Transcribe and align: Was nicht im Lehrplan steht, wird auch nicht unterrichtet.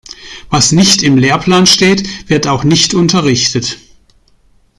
Was 0.49 0.71
nicht 0.71 1.03
im 1.03 1.15
Lehrplan 1.19 1.67
steht, 1.67 2.27
wird 2.27 2.47
auch 2.47 2.63
nicht 2.63 2.95
unterrichtet. 2.95 3.77